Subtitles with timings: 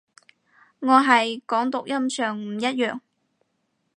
[0.79, 3.01] 我係講讀音上唔一樣